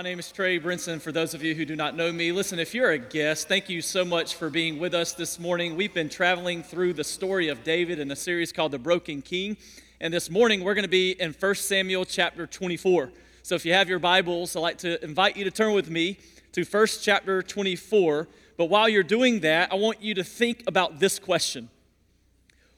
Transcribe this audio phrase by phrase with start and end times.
[0.00, 0.98] My name is Trey Brinson.
[0.98, 3.68] For those of you who do not know me, listen, if you're a guest, thank
[3.68, 5.76] you so much for being with us this morning.
[5.76, 9.58] We've been traveling through the story of David in a series called The Broken King.
[10.00, 13.12] And this morning we're going to be in 1 Samuel chapter 24.
[13.42, 16.16] So if you have your Bibles, I'd like to invite you to turn with me
[16.52, 18.26] to 1 chapter 24.
[18.56, 21.68] But while you're doing that, I want you to think about this question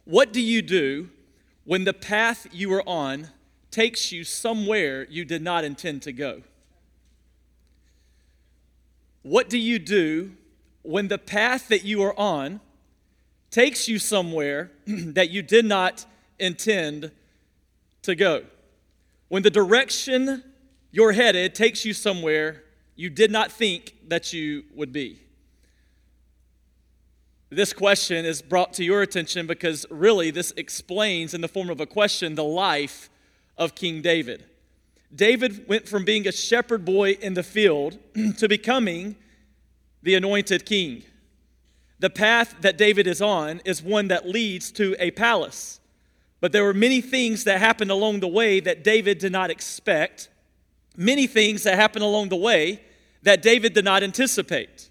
[0.05, 1.11] What do you do
[1.62, 3.28] when the path you are on
[3.70, 6.42] takes you somewhere you did not intend to go?
[9.23, 10.33] What do you do
[10.83, 12.61] when the path that you are on
[13.51, 16.07] takes you somewhere that you did not
[16.39, 17.12] intend
[18.03, 18.45] to go?
[19.29, 20.43] When the direction
[20.91, 22.65] you're headed takes you somewhere
[22.97, 25.19] you did not think that you would be.
[27.48, 31.81] This question is brought to your attention because really this explains, in the form of
[31.81, 33.11] a question, the life
[33.59, 34.45] of King David.
[35.14, 37.98] David went from being a shepherd boy in the field
[38.38, 39.16] to becoming
[40.02, 41.02] the anointed king.
[41.98, 45.80] The path that David is on is one that leads to a palace.
[46.40, 50.28] But there were many things that happened along the way that David did not expect,
[50.96, 52.83] many things that happened along the way
[53.22, 54.88] that David did not anticipate.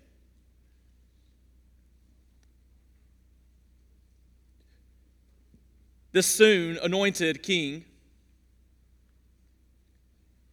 [6.14, 7.86] This soon anointed king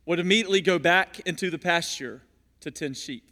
[0.09, 2.23] would immediately go back into the pasture
[2.61, 3.29] to tend sheep.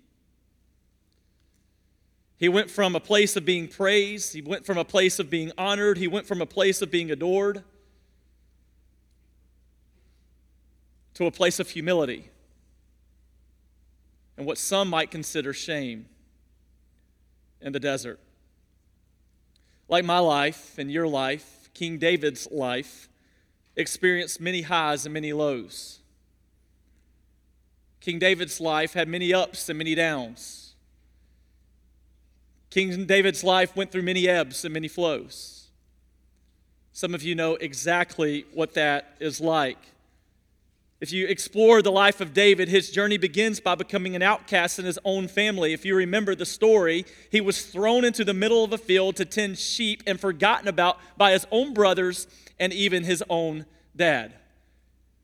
[2.37, 5.53] He went from a place of being praised, he went from a place of being
[5.57, 7.65] honored, he went from a place of being adored
[11.15, 12.29] to a place of humility
[14.37, 16.05] and what some might consider shame
[17.63, 18.21] in the desert.
[19.89, 23.09] Like my life and your life, King David's life
[23.77, 26.01] experienced many highs and many lows.
[28.07, 30.77] King David's life had many ups and many downs.
[32.71, 35.71] King David's life went through many ebbs and many flows.
[36.93, 39.79] Some of you know exactly what that is like.
[41.01, 44.85] If you explore the life of David, his journey begins by becoming an outcast in
[44.85, 45.73] his own family.
[45.73, 49.25] If you remember the story, he was thrown into the middle of a field to
[49.25, 52.29] tend sheep and forgotten about by his own brothers
[52.61, 54.33] and even his own dad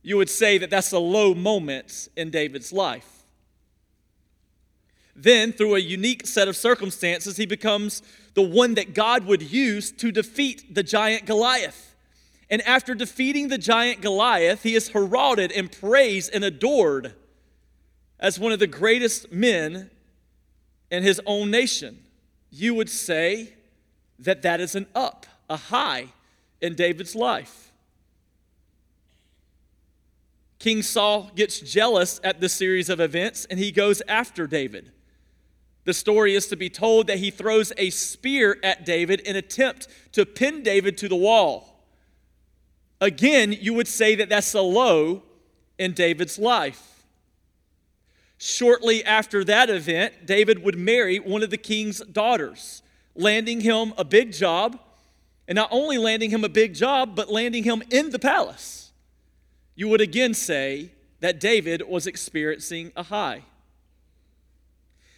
[0.03, 3.25] you would say that that's a low moment in David's life.
[5.15, 8.03] Then, through a unique set of circumstances, he becomes
[8.35, 11.95] the one that God would use to defeat the giant Goliath.
[12.49, 17.15] And after defeating the giant Goliath, he is heralded and praised and adored
[18.19, 19.91] as one of the greatest men
[20.91, 21.99] in his own nation.
[22.51, 23.55] You would say
[24.19, 26.09] that that is an up, a high
[26.61, 27.72] in David's life.
[30.63, 34.93] King Saul gets jealous at this series of events and he goes after David.
[35.83, 39.89] The story is to be told that he throws a spear at David in attempt
[40.13, 41.85] to pin David to the wall.
[43.01, 45.25] Again, you would say that that's a low
[45.81, 47.07] in David's life.
[48.39, 52.83] Shortly after that event, David would marry one of the king's daughters,
[53.17, 54.79] landing him a big job,
[55.49, 58.82] and not only landing him a big job, but landing him in the palace
[59.75, 63.43] you would again say that David was experiencing a high.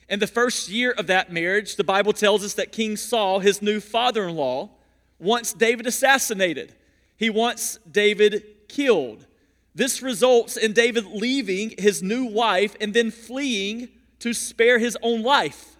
[0.08, 3.62] In the first year of that marriage, the Bible tells us that King Saul, his
[3.62, 4.70] new father in law,
[5.18, 6.74] wants David assassinated.
[7.16, 9.26] He wants David killed.
[9.74, 13.88] This results in David leaving his new wife and then fleeing
[14.20, 15.76] to spare his own life.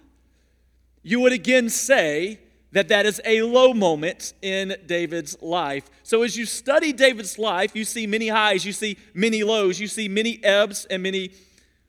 [1.03, 2.39] You would again say
[2.75, 5.89] that that is a low moment in David's life.
[6.03, 9.87] So as you study David's life, you see many highs, you see many lows, you
[9.87, 11.31] see many ebbs and many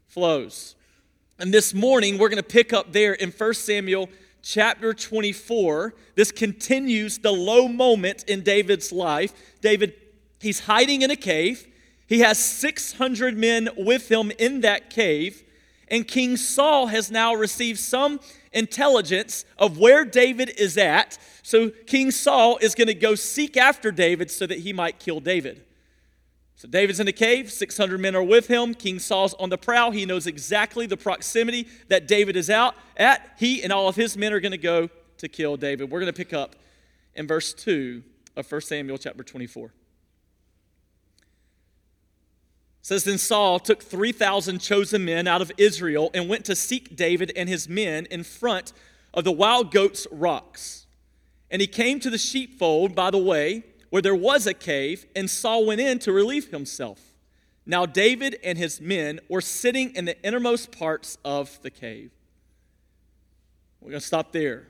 [0.06, 0.76] flows.
[1.40, 4.08] And this morning we're going to pick up there in 1 Samuel
[4.42, 5.92] chapter 24.
[6.14, 9.32] This continues the low moment in David's life.
[9.60, 9.92] David
[10.40, 11.66] he's hiding in a cave.
[12.06, 15.42] He has 600 men with him in that cave.
[15.88, 18.20] And King Saul has now received some
[18.56, 21.18] intelligence of where David is at.
[21.42, 25.20] So King Saul is going to go seek after David so that he might kill
[25.20, 25.62] David.
[26.56, 28.74] So David's in the cave, 600 men are with him.
[28.74, 29.90] King Saul's on the prowl.
[29.90, 33.34] He knows exactly the proximity that David is out at.
[33.38, 34.88] He and all of his men are going to go
[35.18, 35.90] to kill David.
[35.90, 36.56] We're going to pick up
[37.14, 38.02] in verse 2
[38.36, 39.70] of 1 Samuel chapter 24
[42.86, 47.32] says then Saul took 3,000 chosen men out of Israel and went to seek David
[47.34, 48.72] and his men in front
[49.12, 50.86] of the wild goats' rocks.
[51.50, 55.28] And he came to the sheepfold by the way where there was a cave, and
[55.28, 57.00] Saul went in to relieve himself.
[57.66, 62.12] Now David and his men were sitting in the innermost parts of the cave.
[63.80, 64.68] We're going to stop there.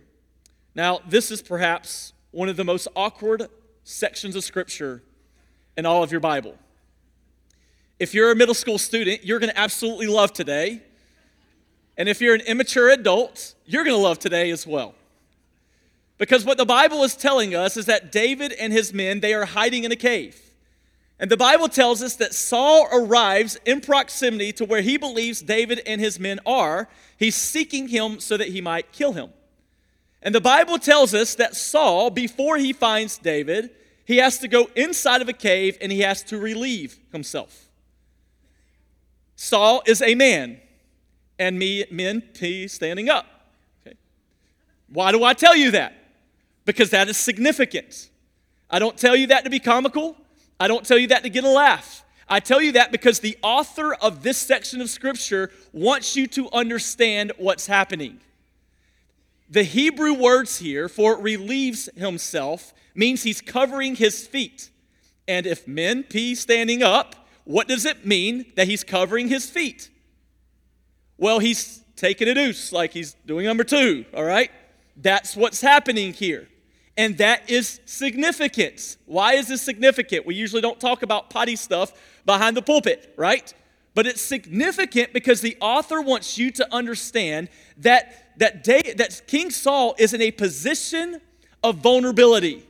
[0.74, 3.48] Now, this is perhaps one of the most awkward
[3.84, 5.02] sections of Scripture
[5.76, 6.56] in all of your Bible.
[7.98, 10.82] If you're a middle school student, you're going to absolutely love today.
[11.96, 14.94] And if you're an immature adult, you're going to love today as well.
[16.19, 19.46] Because what the Bible is telling us is that David and his men, they are
[19.46, 20.40] hiding in a cave.
[21.19, 25.81] And the Bible tells us that Saul arrives in proximity to where he believes David
[25.87, 26.88] and his men are.
[27.19, 29.31] He's seeking him so that he might kill him.
[30.22, 33.70] And the Bible tells us that Saul, before he finds David,
[34.04, 37.65] he has to go inside of a cave and he has to relieve himself.
[39.36, 40.58] Saul is a man,
[41.38, 43.26] and me, men, he standing up.
[43.86, 43.96] Okay.
[44.88, 45.94] Why do I tell you that?
[46.64, 48.10] Because that is significant.
[48.68, 50.16] I don't tell you that to be comical.
[50.58, 52.02] I don't tell you that to get a laugh.
[52.28, 56.50] I tell you that because the author of this section of Scripture wants you to
[56.50, 58.20] understand what's happening.
[59.48, 64.70] The Hebrew words here for relieves himself means he's covering his feet.
[65.28, 69.88] And if men pee standing up, what does it mean that he's covering his feet?
[71.16, 74.50] Well, he's taking a deuce like he's doing number two, all right?
[74.96, 76.48] That's what's happening here.
[76.96, 78.96] And that is significant.
[79.06, 80.26] Why is this significant?
[80.26, 81.93] We usually don't talk about potty stuff
[82.25, 83.54] behind the pulpit, right?
[83.94, 87.48] But it's significant because the author wants you to understand
[87.78, 91.20] that, that, day, that King Saul is in a position
[91.62, 92.66] of vulnerability.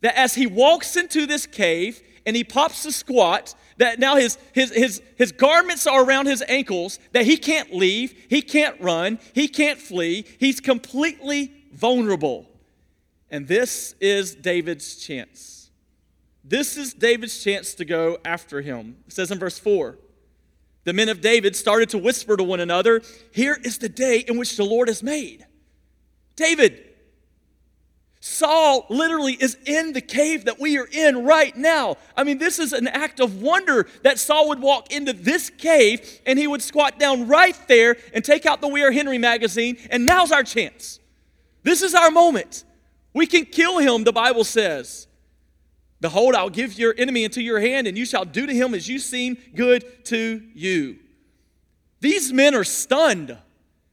[0.00, 4.38] That as he walks into this cave and he pops a squat, that now his,
[4.52, 9.18] his, his, his garments are around his ankles, that he can't leave, he can't run,
[9.34, 12.46] he can't flee, he's completely vulnerable.
[13.30, 15.70] And this is David's chance.
[16.44, 18.96] This is David's chance to go after him.
[19.06, 19.96] It says in verse 4
[20.84, 23.02] The men of David started to whisper to one another,
[23.32, 25.46] Here is the day in which the Lord has made.
[26.36, 26.91] David,
[28.24, 31.96] Saul literally is in the cave that we are in right now.
[32.16, 36.20] I mean, this is an act of wonder that Saul would walk into this cave
[36.24, 39.76] and he would squat down right there and take out the We Are Henry magazine,
[39.90, 41.00] and now's our chance.
[41.64, 42.62] This is our moment.
[43.12, 45.08] We can kill him, the Bible says.
[46.00, 48.88] Behold, I'll give your enemy into your hand, and you shall do to him as
[48.88, 51.00] you seem good to you.
[51.98, 53.36] These men are stunned.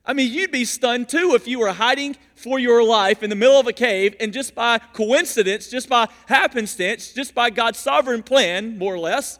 [0.05, 3.35] I mean, you'd be stunned too if you were hiding for your life in the
[3.35, 8.23] middle of a cave, and just by coincidence, just by happenstance, just by God's sovereign
[8.23, 9.39] plan, more or less,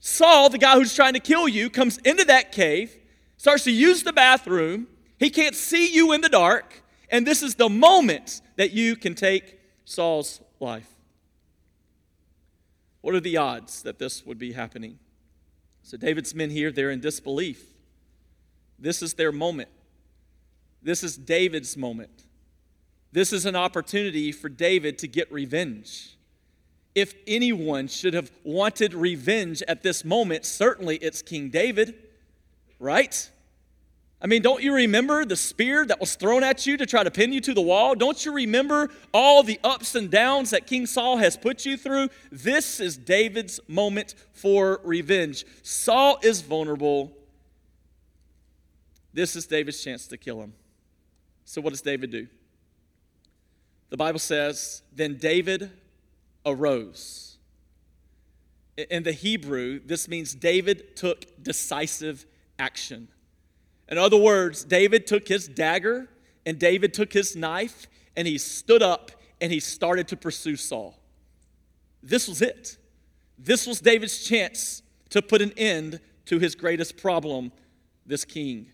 [0.00, 2.96] Saul, the guy who's trying to kill you, comes into that cave,
[3.36, 4.86] starts to use the bathroom.
[5.18, 9.14] He can't see you in the dark, and this is the moment that you can
[9.14, 10.88] take Saul's life.
[13.00, 14.98] What are the odds that this would be happening?
[15.82, 17.64] So, David's men here, they're in disbelief.
[18.78, 19.68] This is their moment.
[20.82, 22.24] This is David's moment.
[23.12, 26.16] This is an opportunity for David to get revenge.
[26.94, 31.94] If anyone should have wanted revenge at this moment, certainly it's King David,
[32.78, 33.30] right?
[34.20, 37.10] I mean, don't you remember the spear that was thrown at you to try to
[37.10, 37.94] pin you to the wall?
[37.94, 42.08] Don't you remember all the ups and downs that King Saul has put you through?
[42.32, 45.44] This is David's moment for revenge.
[45.62, 47.12] Saul is vulnerable.
[49.12, 50.52] This is David's chance to kill him.
[51.44, 52.26] So, what does David do?
[53.90, 55.70] The Bible says, Then David
[56.44, 57.38] arose.
[58.76, 62.26] In the Hebrew, this means David took decisive
[62.58, 63.08] action.
[63.88, 66.08] In other words, David took his dagger
[66.46, 67.86] and David took his knife
[68.16, 69.10] and he stood up
[69.40, 70.98] and he started to pursue Saul.
[72.02, 72.76] This was it.
[73.36, 77.50] This was David's chance to put an end to his greatest problem,
[78.06, 78.66] this king.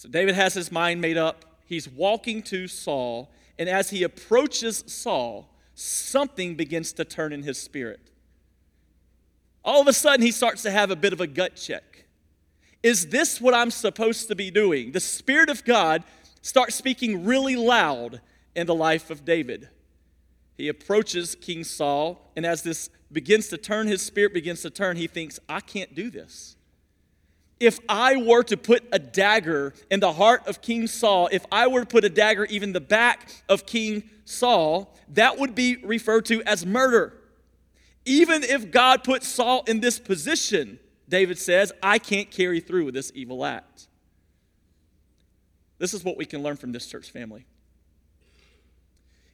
[0.00, 1.44] So David has his mind made up.
[1.66, 7.58] He's walking to Saul, and as he approaches Saul, something begins to turn in his
[7.58, 8.00] spirit.
[9.62, 12.06] All of a sudden, he starts to have a bit of a gut check.
[12.82, 14.92] Is this what I'm supposed to be doing?
[14.92, 16.02] The Spirit of God
[16.40, 18.22] starts speaking really loud
[18.56, 19.68] in the life of David.
[20.56, 24.96] He approaches King Saul, and as this begins to turn, his spirit begins to turn,
[24.96, 26.56] he thinks, I can't do this.
[27.60, 31.66] If I were to put a dagger in the heart of King Saul, if I
[31.66, 36.24] were to put a dagger even the back of King Saul, that would be referred
[36.26, 37.12] to as murder.
[38.06, 42.94] Even if God put Saul in this position, David says, I can't carry through with
[42.94, 43.88] this evil act.
[45.78, 47.44] This is what we can learn from this church family.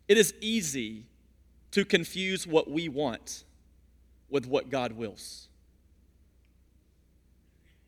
[0.08, 1.04] It is easy
[1.72, 3.44] to confuse what we want
[4.30, 5.48] with what God wills.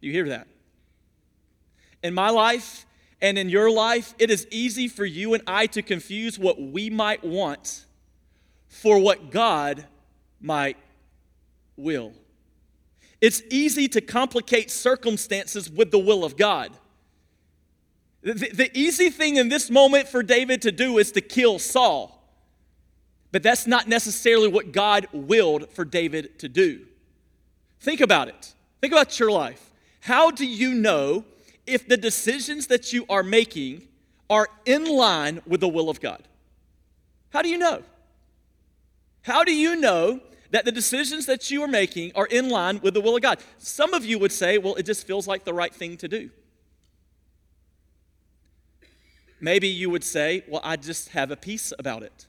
[0.00, 0.46] You hear that?
[2.02, 2.86] In my life
[3.20, 6.90] and in your life, it is easy for you and I to confuse what we
[6.90, 7.84] might want
[8.68, 9.84] for what God
[10.40, 10.76] might
[11.76, 12.12] will.
[13.20, 16.70] It's easy to complicate circumstances with the will of God.
[18.22, 22.14] The, the, easy thing in this moment for David to do is to kill Saul.
[23.30, 26.86] But that's not necessarily what God willed for David to do.
[27.80, 28.54] Think about it.
[28.80, 29.67] Think about your life.
[30.08, 31.26] How do you know
[31.66, 33.86] if the decisions that you are making
[34.30, 36.26] are in line with the will of God?
[37.28, 37.82] How do you know?
[39.20, 42.94] How do you know that the decisions that you are making are in line with
[42.94, 43.38] the will of God?
[43.58, 46.30] Some of you would say, well, it just feels like the right thing to do.
[49.42, 52.26] Maybe you would say, well, I just have a peace about it.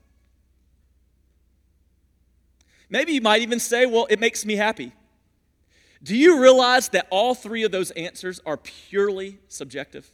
[2.89, 4.91] Maybe you might even say, well, it makes me happy.
[6.01, 10.09] Do you realize that all three of those answers are purely subjective?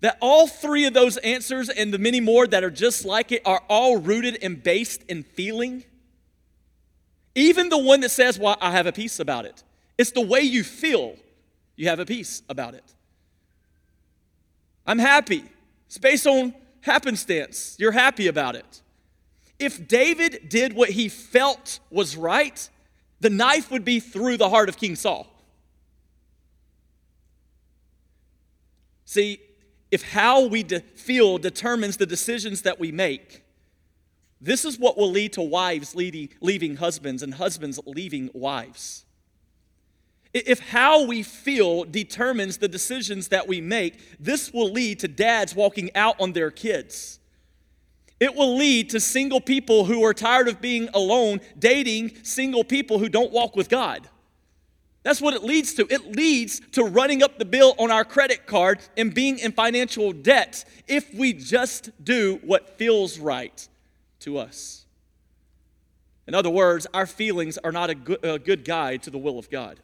[0.00, 3.40] That all three of those answers and the many more that are just like it
[3.46, 5.84] are all rooted and based in feeling?
[7.34, 9.62] Even the one that says, Well, I have a peace about it.
[9.96, 11.16] It's the way you feel
[11.76, 12.84] you have a peace about it.
[14.86, 15.44] I'm happy.
[15.86, 17.76] It's based on happenstance.
[17.78, 18.82] You're happy about it.
[19.58, 22.68] If David did what he felt was right,
[23.20, 25.26] the knife would be through the heart of King Saul.
[29.04, 29.40] See,
[29.90, 33.44] if how we de- feel determines the decisions that we make,
[34.40, 39.04] this is what will lead to wives leading, leaving husbands and husbands leaving wives.
[40.34, 45.54] If how we feel determines the decisions that we make, this will lead to dads
[45.54, 47.20] walking out on their kids.
[48.20, 52.98] It will lead to single people who are tired of being alone dating single people
[52.98, 54.08] who don't walk with God.
[55.02, 55.86] That's what it leads to.
[55.92, 60.12] It leads to running up the bill on our credit card and being in financial
[60.12, 63.68] debt if we just do what feels right
[64.20, 64.86] to us.
[66.26, 69.38] In other words, our feelings are not a good, a good guide to the will
[69.38, 69.78] of God.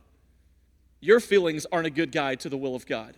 [1.01, 3.17] Your feelings aren't a good guide to the will of God.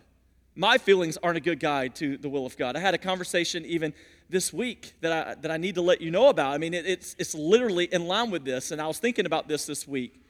[0.57, 2.77] My feelings aren't a good guide to the will of God.
[2.77, 3.95] I had a conversation even
[4.33, 6.53] this week that I, that I need to let you know about.
[6.55, 9.47] I mean, it, it's, it's literally in line with this, and I was thinking about
[9.47, 10.21] this this week.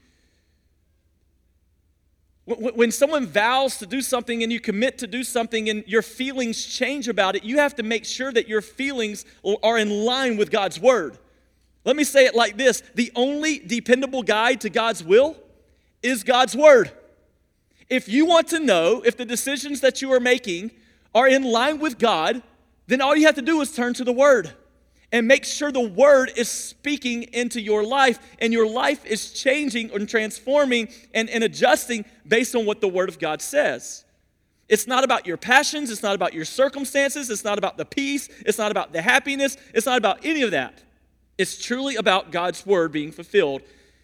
[2.44, 6.02] When, when someone vows to do something and you commit to do something and your
[6.02, 9.25] feelings change about it, you have to make sure that your feelings
[9.62, 11.18] are in line with God's word.
[11.85, 15.37] Let me say it like this the only dependable guide to God's will
[16.02, 16.90] is God's word.
[17.88, 20.73] If you want to know if the decisions that you are making
[21.14, 22.42] are in line with God,
[22.92, 24.52] then all you have to do is turn to the Word
[25.12, 29.90] and make sure the Word is speaking into your life and your life is changing
[29.92, 34.04] and transforming and, and adjusting based on what the Word of God says.
[34.68, 38.28] It's not about your passions, it's not about your circumstances, it's not about the peace,
[38.46, 40.82] it's not about the happiness, it's not about any of that.
[41.37, 43.62] It's truly about God's Word being fulfilled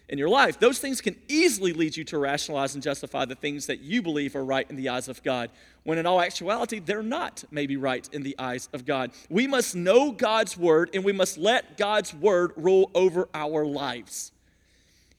[0.09, 0.59] in your life.
[0.59, 4.35] Those things can easily lead you to rationalize and justify the things that you believe
[4.35, 5.51] are right in the eyes of God,
[5.83, 9.11] when in all actuality, they're not maybe right in the eyes of God.
[9.29, 14.31] We must know God's word and we must let God's word rule over our lives.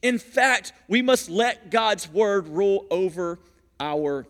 [0.02, 3.38] In fact, we must let God's word rule over
[3.78, 4.26] our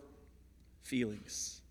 [0.83, 1.61] feelings.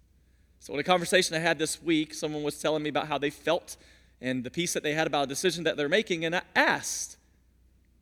[0.58, 3.30] So, in a conversation I had this week, someone was telling me about how they
[3.30, 3.76] felt
[4.20, 7.16] and the peace that they had about a decision that they're making, and I asked,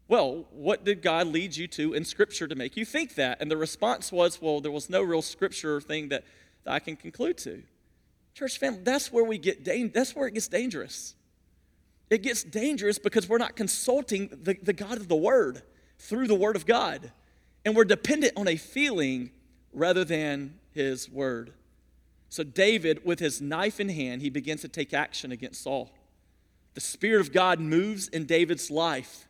[0.08, 3.40] well, what did God lead you to in Scripture to make you think that?
[3.40, 6.24] And the response was, well, there was no real Scripture thing that,
[6.64, 7.62] that I can conclude to.
[8.34, 11.14] Church family, that's where we get da- that's where it gets dangerous.
[12.08, 15.62] It gets dangerous because we're not consulting the, the God of the Word
[15.98, 17.12] through the Word of God.
[17.64, 19.30] And we're dependent on a feeling
[19.72, 21.52] rather than His Word.
[22.30, 25.90] So, David, with his knife in hand, he begins to take action against Saul.
[26.74, 29.27] The Spirit of God moves in David's life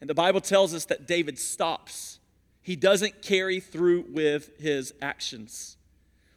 [0.00, 2.18] and the Bible tells us that David stops.
[2.62, 5.76] He doesn't carry through with his actions.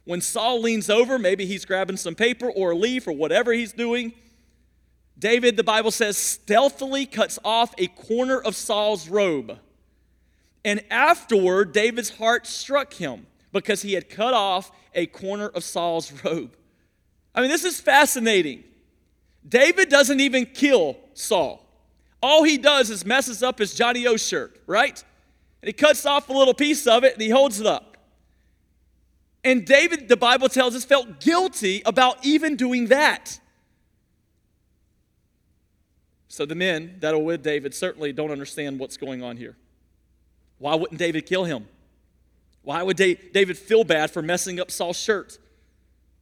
[0.04, 3.72] When Saul leans over, maybe he's grabbing some paper or a leaf or whatever he's
[3.72, 4.12] doing.
[5.18, 9.58] David, the Bible says, stealthily cuts off a corner of Saul's robe.
[10.64, 16.10] And afterward, David's heart struck him because he had cut off a corner of Saul's
[16.24, 16.56] robe.
[17.34, 18.64] I mean, this is fascinating.
[19.48, 21.61] David doesn't even kill Saul.
[22.22, 25.02] All he does is messes up his Johnnie-O shirt, right?
[25.60, 27.96] And he cuts off a little piece of it and he holds it up.
[29.44, 33.40] And David, the Bible tells us, felt guilty about even doing that.
[36.28, 39.56] So the men that are with David certainly don't understand what's going on here.
[40.58, 41.66] Why wouldn't David kill him?
[42.62, 45.38] Why would David feel bad for messing up Saul's shirt?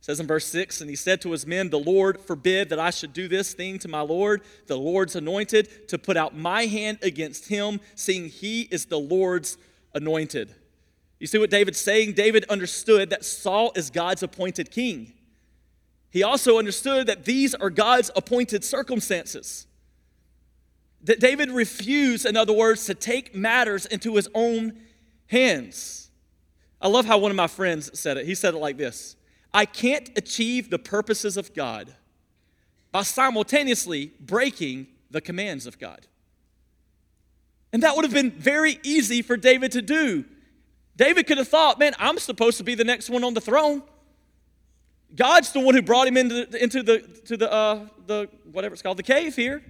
[0.00, 2.78] It says in verse 6 And he said to his men, The Lord forbid that
[2.78, 6.66] I should do this thing to my Lord, the Lord's anointed, to put out my
[6.66, 9.58] hand against him, seeing he is the Lord's
[9.94, 10.54] anointed.
[11.18, 12.14] You see what David's saying?
[12.14, 15.12] David understood that Saul is God's appointed king.
[16.10, 19.66] He also understood that these are God's appointed circumstances.
[21.02, 24.80] That David refused, in other words, to take matters into his own
[25.26, 26.10] hands.
[26.80, 28.24] I love how one of my friends said it.
[28.24, 29.16] He said it like this
[29.52, 31.94] I can't achieve the purposes of God
[32.92, 36.06] by simultaneously breaking the commands of God.
[37.72, 40.24] And that would have been very easy for David to do.
[40.96, 43.82] David could have thought, man, I'm supposed to be the next one on the throne.
[45.14, 48.72] God's the one who brought him into, the, into the, to the, uh, the, whatever
[48.74, 49.62] it's called, the cave here.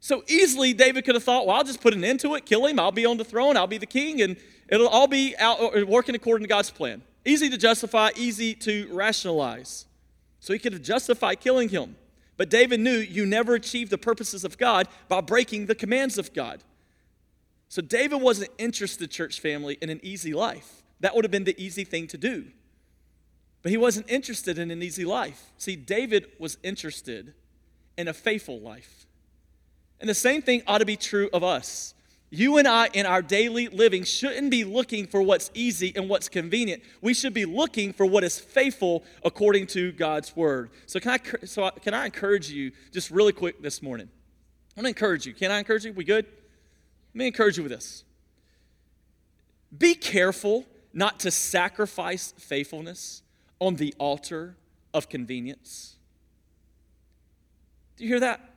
[0.00, 2.66] So easily, David could have thought, well, I'll just put an end to it, kill
[2.66, 4.36] him, I'll be on the throne, I'll be the king, and
[4.68, 7.02] it'll all be out, working according to God's plan.
[7.24, 9.86] Easy to justify, easy to rationalize.
[10.40, 11.96] So he could have justified killing him.
[12.36, 16.32] But David knew you never achieve the purposes of God by breaking the commands of
[16.32, 16.64] God.
[17.68, 20.82] So David wasn't interested, church family, in an easy life.
[21.00, 22.46] That would have been the easy thing to do.
[23.62, 25.52] But he wasn't interested in an easy life.
[25.58, 27.34] See, David was interested
[27.98, 29.06] in a faithful life.
[30.00, 31.94] And the same thing ought to be true of us.
[32.32, 36.28] You and I, in our daily living, shouldn't be looking for what's easy and what's
[36.28, 36.82] convenient.
[37.00, 40.70] We should be looking for what is faithful according to God's word.
[40.86, 44.08] So, can I, so can I encourage you just really quick this morning?
[44.76, 45.34] I want to encourage you.
[45.34, 45.92] Can I encourage you?
[45.92, 46.24] We good?
[46.24, 48.04] Let me encourage you with this.
[49.76, 53.22] Be careful not to sacrifice faithfulness
[53.58, 54.56] on the altar
[54.94, 55.96] of convenience.
[57.96, 58.49] Do you hear that?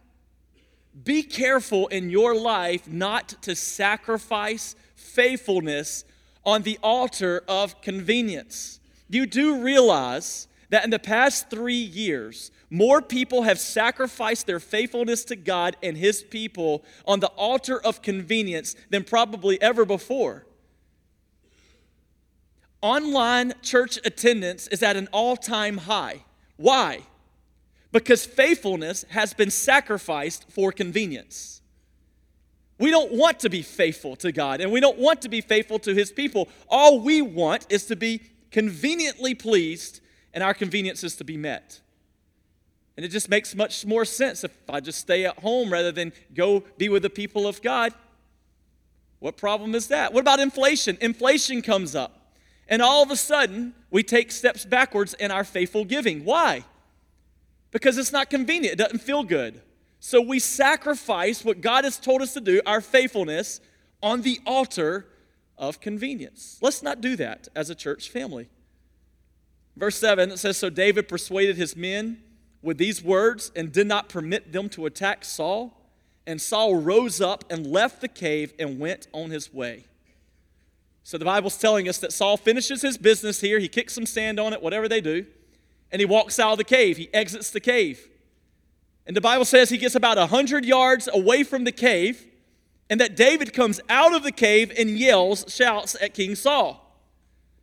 [1.02, 6.06] Be careful in your life not to sacrifice faithfulness
[6.46, 8.80] on the altar of convenience.
[9.10, 15.24] You do realize that in the past three years, more people have sacrificed their faithfulness
[15.26, 20.46] to God and His people on the altar of convenience than probably ever before.
[22.82, 26.24] Online church attendance is at an all time high.
[26.58, 27.04] Why?
[27.94, 31.62] Because faithfulness has been sacrificed for convenience.
[32.80, 35.80] We don't want to be faithful to God and we don't want to be faithful
[35.80, 36.50] to His people.
[36.68, 40.02] All we want is to be conveniently pleased
[40.34, 41.80] and our convenience is to be met.
[42.98, 46.14] And it just makes much more sense if I just stay at home rather than
[46.34, 47.94] go be with the people of God.
[49.20, 50.14] What problem is that?
[50.14, 50.98] What about inflation?
[51.00, 52.34] Inflation comes up.
[52.68, 56.26] And all of a sudden, we take steps backwards in our faithful giving.
[56.26, 56.66] Why?
[57.74, 59.62] Because it's not convenient, it doesn't feel good.
[60.00, 63.60] So we sacrifice what God has told us to do, our faithfulness,
[64.02, 65.08] on the altar
[65.58, 66.60] of convenience.
[66.62, 68.48] Let's not do that as a church family.
[69.76, 72.22] Verse 7, it says So David persuaded his men
[72.62, 75.80] with these words and did not permit them to attack Saul.
[76.28, 79.86] And Saul rose up and left the cave and went on his way.
[81.04, 83.58] So the Bible's telling us that Saul finishes his business here.
[83.60, 85.26] He kicks some sand on it, whatever they do
[85.94, 86.98] and he walks out of the cave.
[86.98, 88.10] He exits the cave.
[89.06, 92.26] And the Bible says he gets about 100 yards away from the cave,
[92.90, 96.80] and that David comes out of the cave and yells, shouts at King Saul.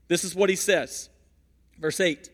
[0.06, 1.10] This is what he says.
[1.78, 2.30] Verse 8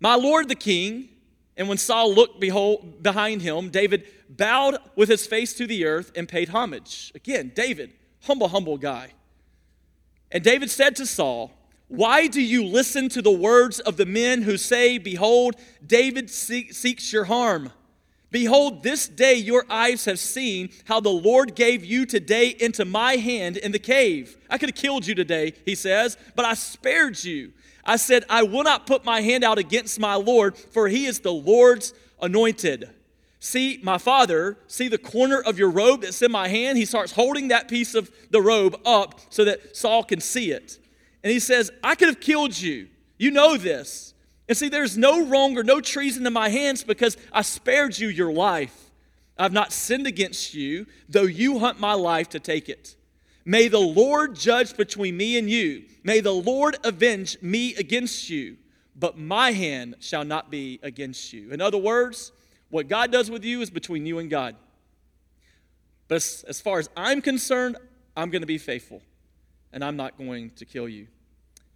[0.00, 1.08] My Lord the king,
[1.56, 6.12] and when Saul looked behold, behind him, David bowed with his face to the earth
[6.14, 7.10] and paid homage.
[7.14, 9.12] Again, David, humble, humble guy.
[10.30, 11.52] And David said to Saul,
[11.88, 17.12] why do you listen to the words of the men who say, Behold, David seeks
[17.12, 17.70] your harm?
[18.32, 23.16] Behold, this day your eyes have seen how the Lord gave you today into my
[23.16, 24.36] hand in the cave.
[24.50, 27.52] I could have killed you today, he says, but I spared you.
[27.84, 31.20] I said, I will not put my hand out against my Lord, for he is
[31.20, 32.90] the Lord's anointed.
[33.38, 36.78] See, my father, see the corner of your robe that's in my hand?
[36.78, 40.80] He starts holding that piece of the robe up so that Saul can see it.
[41.22, 42.88] And he says, I could have killed you.
[43.18, 44.14] You know this.
[44.48, 48.08] And see, there's no wrong or no treason in my hands because I spared you
[48.08, 48.90] your life.
[49.38, 52.96] I've not sinned against you, though you hunt my life to take it.
[53.44, 55.84] May the Lord judge between me and you.
[56.02, 58.56] May the Lord avenge me against you,
[58.94, 61.52] but my hand shall not be against you.
[61.52, 62.32] In other words,
[62.70, 64.56] what God does with you is between you and God.
[66.08, 67.76] But as, far as I'm concerned,
[68.16, 69.02] I'm going to be faithful,
[69.76, 71.06] and I'm not going to kill you.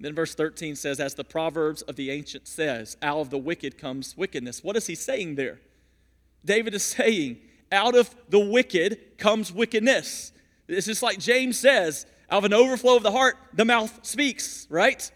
[0.00, 3.76] Then verse 13 says, As the Proverbs of the ancient says, out of the wicked
[3.76, 4.64] comes wickedness.
[4.64, 5.60] What is he saying there?
[6.42, 7.36] David is saying,
[7.70, 10.32] out of the wicked comes wickedness.
[10.66, 14.66] It's just like James says, out of an overflow of the heart, the mouth speaks,
[14.70, 15.10] right?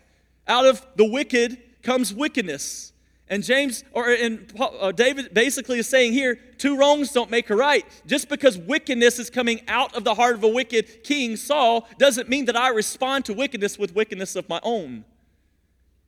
[0.47, 2.93] Out of the wicked comes wickedness.
[3.29, 7.57] And James or and uh, David basically is saying here, two wrongs don't make a
[7.57, 7.85] right.
[8.07, 12.29] Just because wickedness is coming out of the heart of a wicked king, Saul, doesn't
[12.29, 15.05] mean that I respond to wickedness with wickedness of my own.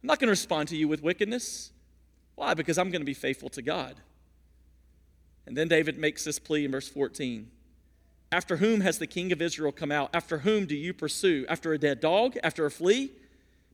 [0.03, 1.73] I'm not going to respond to you with wickedness.
[2.35, 2.53] Why?
[2.53, 3.97] Because I'm going to be faithful to God.
[5.47, 7.51] And then David makes this plea in verse 14.
[8.31, 10.11] After whom has the king of Israel come out?
[10.13, 11.47] After whom do you pursue?
[11.49, 12.37] After a dead dog?
[12.43, 13.13] After a flea?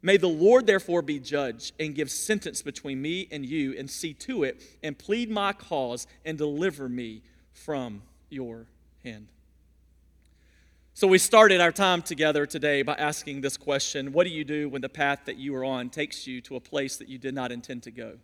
[0.03, 4.13] May the Lord therefore be judge and give sentence between me and you, and see
[4.15, 8.67] to it, and plead my cause, and deliver me from your
[9.05, 9.29] hand.
[10.95, 14.69] So, we started our time together today by asking this question What do you do
[14.69, 17.35] when the path that you are on takes you to a place that you did
[17.35, 18.19] not intend to go?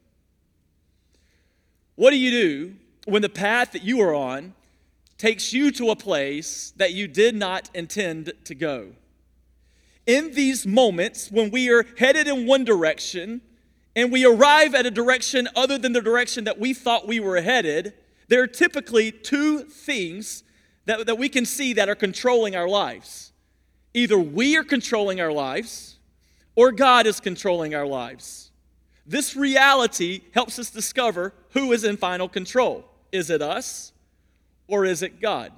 [1.95, 2.75] What do you do
[3.07, 4.55] when the path that you are on
[5.17, 8.89] takes you to a place that you did not intend to go?
[10.09, 13.43] In these moments when we are headed in one direction
[13.95, 17.43] and we arrive at a direction other than the direction that we thought we were
[17.43, 17.93] headed,
[18.29, 20.45] there are typically two things
[20.87, 23.33] that, that we can see that are controlling our lives.
[23.93, 25.99] Either we are controlling our lives
[26.57, 28.51] or God is controlling our lives.
[29.07, 32.87] This reality helps us discover who is in final control.
[33.13, 33.93] Is it us
[34.69, 35.53] or is it God?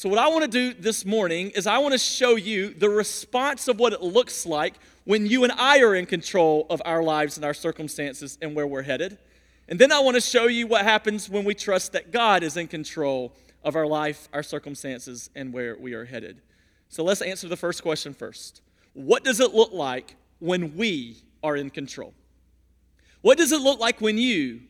[0.00, 2.88] So, what I want to do this morning is I want to show you the
[2.88, 7.02] response of what it looks like when you and I are in control of our
[7.02, 9.18] lives and our circumstances and where we're headed.
[9.68, 12.56] And then I want to show you what happens when we trust that God is
[12.56, 16.40] in control of our life, our circumstances, and where we are headed.
[16.88, 18.62] So, let's answer the first question first.
[18.94, 22.14] What does it look like when we are in control?
[23.20, 24.62] What does it look like when you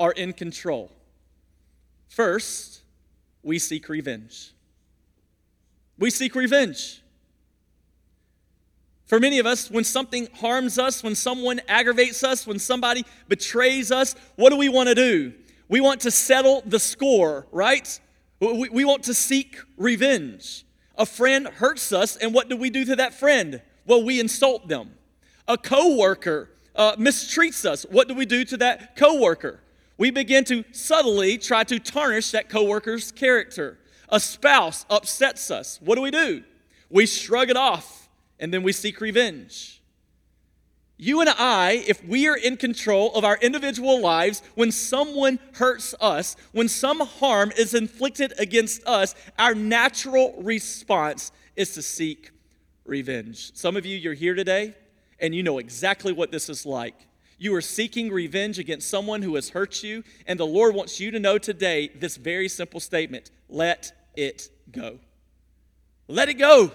[0.00, 0.90] are in control?
[2.08, 2.82] First,
[3.44, 4.54] we seek revenge.
[5.98, 7.02] We seek revenge.
[9.06, 13.92] For many of us, when something harms us, when someone aggravates us, when somebody betrays
[13.92, 15.32] us, what do we want to do?
[15.68, 18.00] We want to settle the score, right?
[18.40, 20.64] We, want to seek revenge.
[20.96, 23.62] A friend hurts us, and what do we do to that friend?
[23.86, 24.90] Well, we insult them.
[25.46, 27.84] A coworker uh, mistreats us.
[27.84, 29.60] What do we do to that coworker?
[29.98, 33.78] We begin to subtly try to tarnish that coworker's character.
[34.08, 35.80] A spouse upsets us.
[35.82, 36.44] What do we do?
[36.90, 39.80] We shrug it off and then we seek revenge.
[40.98, 45.94] You and I, if we are in control of our individual lives, when someone hurts
[46.00, 52.30] us, when some harm is inflicted against us, our natural response is to seek
[52.86, 53.54] revenge.
[53.54, 54.74] Some of you, you're here today
[55.20, 56.94] and you know exactly what this is like.
[57.38, 61.10] You are seeking revenge against someone who has hurt you, and the Lord wants you
[61.10, 64.98] to know today this very simple statement let it go.
[66.08, 66.72] Let it go.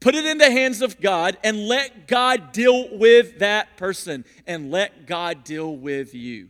[0.00, 4.70] Put it in the hands of God and let God deal with that person and
[4.70, 6.48] let God deal with you.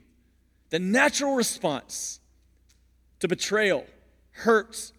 [0.70, 2.18] The natural response
[3.20, 3.86] to betrayal,
[4.32, 4.90] hurt,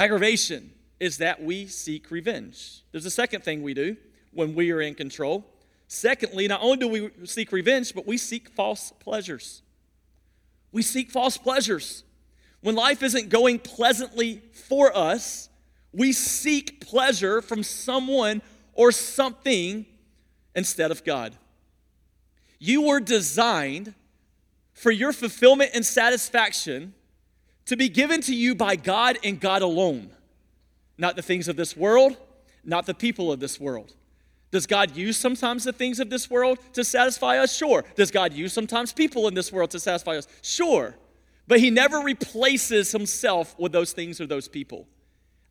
[0.00, 2.80] aggravation is that we seek revenge.
[2.90, 3.98] There's a second thing we do
[4.32, 5.44] when we are in control.
[5.94, 9.60] Secondly, not only do we seek revenge, but we seek false pleasures.
[10.72, 12.02] We seek false pleasures.
[12.62, 15.50] When life isn't going pleasantly for us,
[15.92, 18.40] we seek pleasure from someone
[18.72, 19.84] or something
[20.56, 21.36] instead of God.
[22.58, 23.92] You were designed
[24.72, 26.94] for your fulfillment and satisfaction
[27.66, 30.08] to be given to you by God and God alone,
[30.96, 32.16] not the things of this world,
[32.64, 33.92] not the people of this world.
[34.52, 37.56] Does God use sometimes the things of this world to satisfy us?
[37.56, 37.82] Sure.
[37.96, 40.28] Does God use sometimes people in this world to satisfy us?
[40.42, 40.94] Sure.
[41.48, 44.86] But he never replaces himself with those things or those people.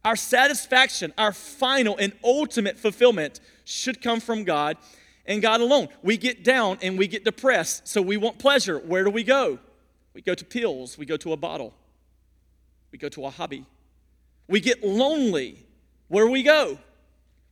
[0.06, 4.78] Our satisfaction, our final and ultimate fulfillment should come from God
[5.26, 5.90] and God alone.
[6.04, 8.78] We get down and we get depressed, so we want pleasure.
[8.78, 9.60] Where do we go?
[10.14, 11.74] We go to pills, we go to a bottle,
[12.92, 13.66] we go to a hobby.
[14.48, 15.66] We get lonely.
[16.08, 16.78] Where do we go?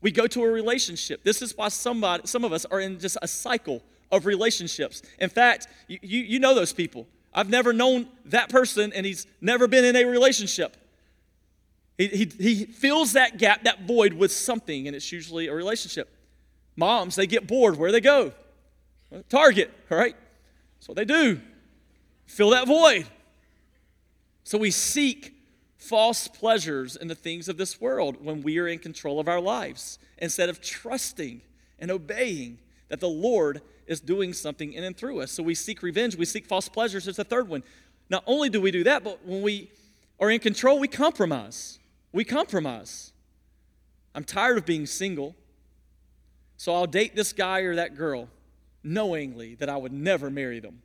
[0.01, 1.23] We go to a relationship.
[1.23, 3.81] This is why somebody, some of us are in just a cycle
[4.11, 5.01] of relationships.
[5.19, 7.07] In fact, you, you, know those people.
[7.33, 10.77] I've never known that person and he's never been in a relationship.
[11.97, 16.09] He, he, he fills that gap, that void with something, and it's usually a relationship.
[16.77, 17.77] Moms, they get bored.
[17.77, 18.31] Where they go?
[19.27, 20.15] Target, all right?
[20.77, 21.41] That's what they do.
[22.25, 23.05] Fill that void.
[24.45, 25.33] So we seek
[25.79, 29.39] false pleasures in the things of this world when we are in control of our
[29.39, 31.41] lives instead of trusting
[31.79, 35.31] and obeying that the Lord is doing something in and through us.
[35.31, 37.05] So we seek revenge, we seek false pleasures.
[37.05, 37.63] There's a third one
[38.09, 39.69] not only do we do that, but when we
[40.19, 41.79] are in control, we compromise.
[42.11, 43.13] We compromise.
[44.15, 45.35] I'm tired of being single,
[46.57, 48.27] so I'll date this guy or that girl
[48.83, 50.81] knowingly that I would never marry them.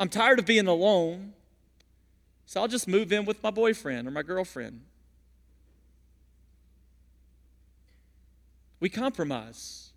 [0.00, 1.34] I'm tired of being alone,
[2.46, 4.80] so I'll just move in with my boyfriend or my girlfriend.
[8.80, 9.90] We compromise.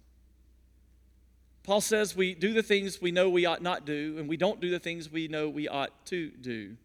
[1.64, 4.60] Paul says we do the things we know we ought not do, and we don't
[4.60, 6.76] do the things we know we ought to do.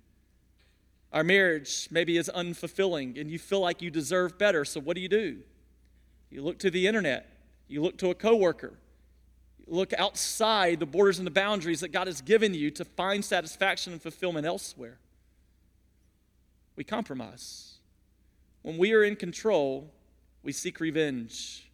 [1.12, 5.00] Our marriage maybe is unfulfilling, and you feel like you deserve better, so what do
[5.00, 5.38] you do?
[6.30, 7.28] You look to the internet,
[7.66, 8.74] you look to a coworker,
[9.68, 13.92] look outside the borders and the boundaries that God has given you to find satisfaction
[13.92, 14.98] and fulfillment elsewhere.
[16.76, 17.74] We compromise.
[18.62, 19.90] When we are in control,
[20.42, 21.68] we seek revenge.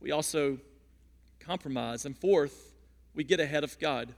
[0.00, 0.58] We also
[1.40, 2.04] compromise.
[2.04, 2.74] And fourth,
[3.14, 4.14] we get ahead of God.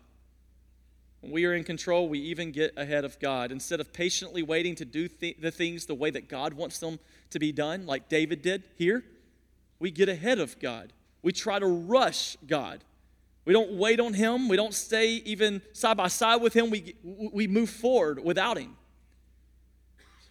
[1.20, 3.50] When we are in control, we even get ahead of God.
[3.50, 6.98] Instead of patiently waiting to do th- the things the way that God wants them
[7.30, 9.02] to be done, like David did here,
[9.78, 10.92] we get ahead of God.
[11.24, 12.84] We try to rush God.
[13.46, 14.46] We don't wait on Him.
[14.46, 16.68] We don't stay even side by side with Him.
[16.68, 18.76] We, we move forward without Him.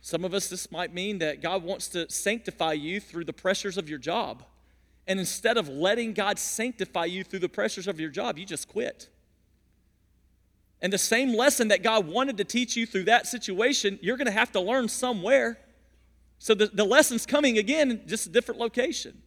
[0.02, 3.78] Some of us, this might mean that God wants to sanctify you through the pressures
[3.78, 4.44] of your job.
[5.08, 8.68] And instead of letting God sanctify you through the pressures of your job, you just
[8.68, 9.10] quit.
[10.80, 14.28] And the same lesson that God wanted to teach you through that situation, you're going
[14.28, 15.58] to have to learn somewhere.
[16.38, 19.24] So the, the lesson's coming again, just a different location.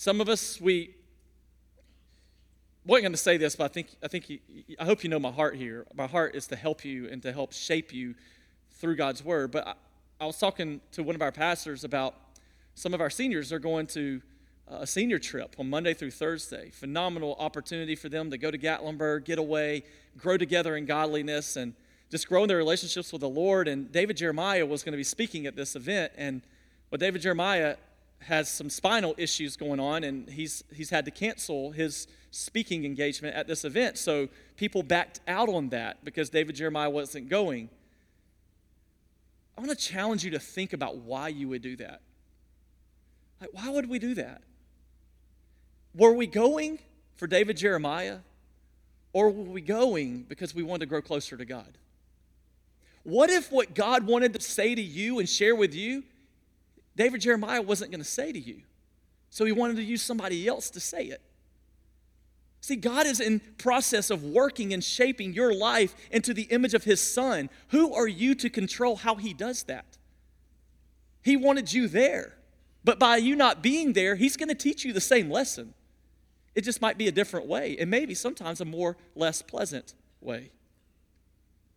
[0.00, 0.94] Some of us, we
[2.86, 4.38] wasn't going to say this, but I think, I think you,
[4.78, 5.86] I hope you know my heart here.
[5.92, 8.14] My heart is to help you and to help shape you
[8.70, 9.50] through God's word.
[9.50, 9.74] But I,
[10.18, 12.14] I was talking to one of our pastors about
[12.74, 14.22] some of our seniors are going to
[14.72, 16.70] uh, a senior trip on Monday through Thursday.
[16.70, 19.82] Phenomenal opportunity for them to go to Gatlinburg, get away,
[20.16, 21.74] grow together in godliness, and
[22.10, 23.68] just grow in their relationships with the Lord.
[23.68, 26.12] And David Jeremiah was going to be speaking at this event.
[26.16, 26.40] And
[26.90, 27.76] well, David Jeremiah
[28.20, 33.34] has some spinal issues going on, and he's, he's had to cancel his speaking engagement
[33.34, 33.98] at this event.
[33.98, 37.70] So people backed out on that because David Jeremiah wasn't going.
[39.56, 42.02] I want to challenge you to think about why you would do that.
[43.40, 44.42] Like, why would we do that?
[45.94, 46.78] Were we going
[47.16, 48.18] for David Jeremiah,
[49.12, 51.78] or were we going because we wanted to grow closer to God?
[53.02, 56.04] What if what God wanted to say to you and share with you,
[57.00, 58.60] David Jeremiah wasn't going to say to you?
[59.30, 61.22] So he wanted to use somebody else to say it.
[62.60, 66.84] See, God is in process of working and shaping your life into the image of
[66.84, 67.48] his son.
[67.68, 69.96] Who are you to control how he does that?
[71.22, 72.34] He wanted you there.
[72.84, 75.72] But by you not being there, he's going to teach you the same lesson.
[76.54, 80.50] It just might be a different way, and maybe sometimes a more less pleasant way.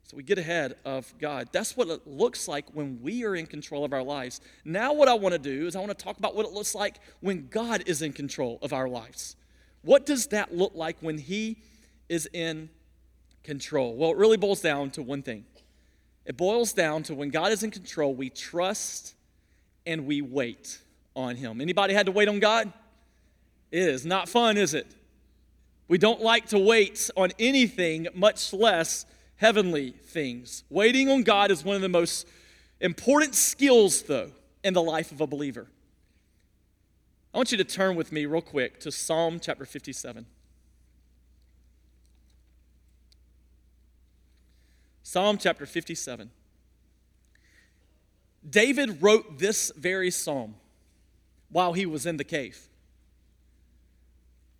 [0.05, 1.49] So we get ahead of God.
[1.51, 4.41] That's what it looks like when we are in control of our lives.
[4.65, 6.75] Now, what I want to do is I want to talk about what it looks
[6.75, 9.35] like when God is in control of our lives.
[9.81, 11.57] What does that look like when He
[12.09, 12.69] is in
[13.43, 13.95] control?
[13.95, 15.45] Well, it really boils down to one thing
[16.25, 19.15] it boils down to when God is in control, we trust
[19.85, 20.79] and we wait
[21.15, 21.59] on him.
[21.59, 22.71] Anybody had to wait on God?
[23.71, 24.87] It is not fun, is it?
[25.87, 29.05] We don't like to wait on anything, much less
[29.43, 30.63] heavenly things.
[30.69, 32.25] Waiting on God is one of the most
[32.79, 34.31] important skills, though,
[34.63, 35.67] in the life of a believer.
[37.33, 40.25] I want you to turn with me, real quick, to Psalm chapter 57.
[45.03, 46.29] Psalm chapter 57.
[48.49, 50.55] David wrote this very psalm
[51.49, 52.69] while he was in the cave.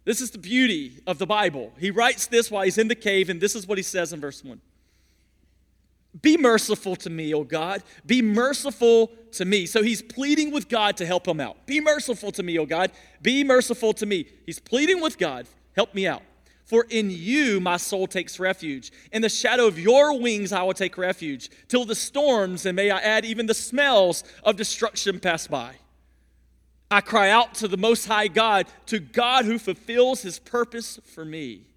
[0.03, 1.71] This is the beauty of the Bible.
[1.79, 4.19] He writes this while he's in the cave, and this is what he says in
[4.19, 4.59] verse 1
[6.21, 7.81] Be merciful to me, O God.
[8.05, 9.65] Be merciful to me.
[9.65, 11.65] So he's pleading with God to help him out.
[11.65, 12.91] Be merciful to me, O God.
[13.21, 14.27] Be merciful to me.
[14.45, 16.21] He's pleading with God, help me out.
[16.65, 18.91] For in you my soul takes refuge.
[19.11, 22.89] In the shadow of your wings I will take refuge, till the storms, and may
[22.89, 25.75] I add, even the smells of destruction pass by.
[26.89, 31.25] I cry out to the Most High God, to God who fulfills his purpose for
[31.25, 31.72] me.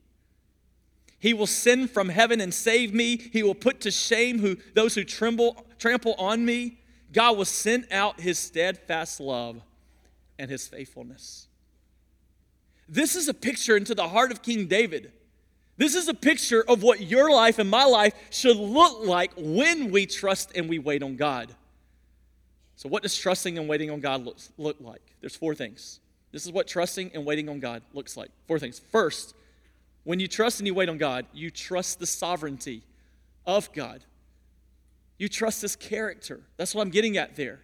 [1.19, 3.17] He will send from heaven and save me.
[3.17, 6.79] He will put to shame who, those who tremble, trample on me.
[7.13, 9.63] God will send out his steadfast love
[10.39, 11.49] and his faithfulness.
[12.89, 15.13] This is a picture into the heart of King David.
[15.77, 19.91] This is a picture of what your life and my life should look like when
[19.91, 21.55] we trust and we wait on God.
[22.77, 25.03] So, what does trusting and waiting on God look, look like?
[25.21, 26.01] There's four things.
[26.33, 28.31] This is what trusting and waiting on God looks like.
[28.47, 28.79] Four things.
[28.79, 29.35] First,
[30.07, 32.85] when you trust and you wait on God, you trust the sovereignty
[33.45, 34.05] of God.
[35.19, 36.43] You trust his character.
[36.57, 37.59] That's what I'm getting at there.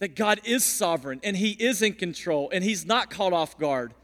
[0.00, 3.94] That God is sovereign and he is in control and he's not caught off guard.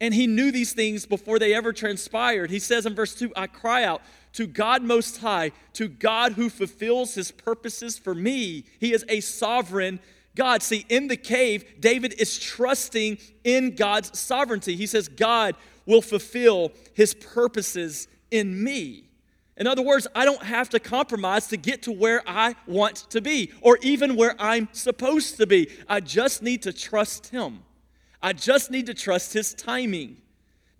[0.00, 2.50] And he knew these things before they ever transpired.
[2.50, 4.00] He says in verse 2 I cry out
[4.34, 8.66] to God Most High, to God who fulfills his purposes for me.
[8.78, 9.98] He is a sovereign
[10.36, 10.62] God.
[10.62, 14.76] See, in the cave, David is trusting in God's sovereignty.
[14.76, 19.04] He says, God will fulfill his purposes in me.
[19.56, 23.20] In other words, I don't have to compromise to get to where I want to
[23.20, 25.70] be or even where I'm supposed to be.
[25.88, 27.62] I just need to trust him.
[28.20, 30.16] I just need to trust his timing.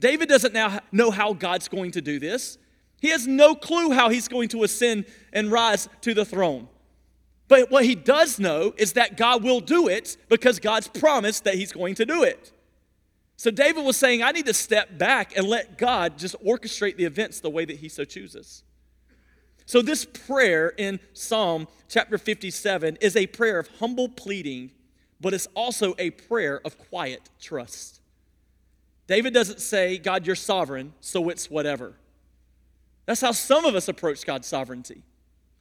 [0.00, 2.58] David doesn't now know how God's going to do this.
[3.00, 6.68] He has no clue how he's going to ascend and rise to the throne.
[7.46, 11.54] But what he does know is that God will do it because God's promised that
[11.54, 12.52] he's going to do it.
[13.44, 17.04] So David was saying, I need to step back and let God just orchestrate the
[17.04, 18.62] events the way that he so chooses.
[19.66, 24.70] So, this prayer in Psalm chapter 57 is a prayer of humble pleading,
[25.20, 28.00] but it's also a prayer of quiet trust.
[29.08, 31.92] David doesn't say, God, you're sovereign, so it's whatever.
[33.04, 35.02] That's how some of us approach God's sovereignty.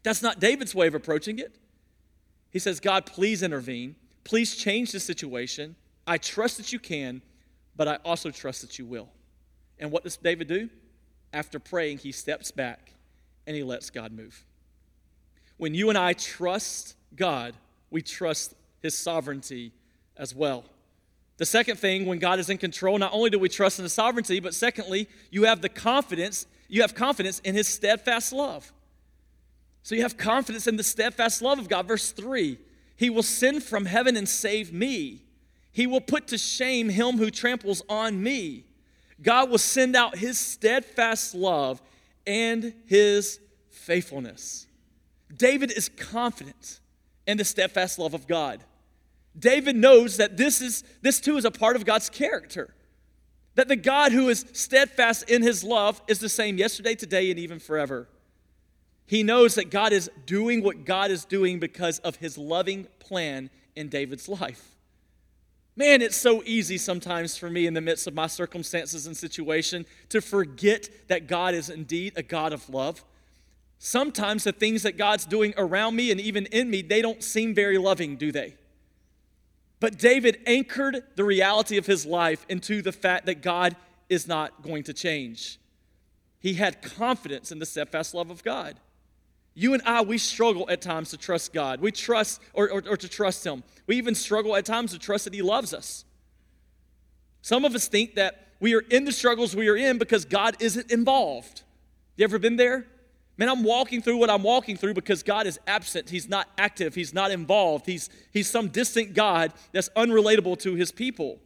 [0.03, 1.57] That's not David's way of approaching it.
[2.49, 3.97] He says, God, please intervene.
[4.23, 5.75] Please change the situation.
[6.07, 7.21] I trust that you can,
[7.75, 9.09] but I also trust that you will.
[9.79, 10.69] And what does David do?
[11.31, 12.93] After praying, he steps back
[13.47, 14.45] and he lets God move.
[15.57, 17.55] When you and I trust God,
[17.89, 19.71] we trust his sovereignty
[20.17, 20.65] as well.
[21.37, 23.93] The second thing, when God is in control, not only do we trust in his
[23.93, 28.71] sovereignty, but secondly, you have the confidence, you have confidence in his steadfast love.
[29.81, 31.87] So you have confidence in the steadfast love of God.
[31.87, 32.57] Verse 3
[32.95, 35.23] He will send from heaven and save me.
[35.73, 38.63] He will put to shame him who tramples on me.
[39.21, 41.81] God will send out his steadfast love
[42.25, 43.39] and his
[43.71, 44.67] faithfulness.
[45.35, 46.79] David is confident
[47.25, 48.63] in the steadfast love of God.
[49.37, 52.73] David knows that this is this too is a part of God's character.
[53.55, 57.39] That the God who is steadfast in his love is the same yesterday, today, and
[57.39, 58.07] even forever.
[59.05, 63.49] He knows that God is doing what God is doing because of his loving plan
[63.75, 64.72] in David's life.
[65.75, 69.85] Man, it's so easy sometimes for me in the midst of my circumstances and situation
[70.09, 73.03] to forget that God is indeed a God of love.
[73.79, 77.55] Sometimes the things that God's doing around me and even in me, they don't seem
[77.55, 78.55] very loving, do they?
[79.79, 83.75] But David anchored the reality of his life into the fact that God
[84.09, 85.59] is not going to change.
[86.39, 88.79] He had confidence in the steadfast love of God.
[89.55, 91.79] You and I, we struggle at times to trust God.
[91.79, 93.63] We trust, or, or, or, to trust Him.
[93.85, 96.05] We even struggle at times to trust that He loves us.
[97.41, 100.55] Some of us think that we are in the struggles we are in because God
[100.59, 101.61] isn't involved.
[102.15, 102.87] You ever been there?
[103.37, 106.09] Man, I'm walking through what I'm walking through because God is absent.
[106.09, 106.93] He's not active.
[106.93, 107.85] He's not involved.
[107.85, 111.39] He's, he's some distant God that's unrelatable to His people.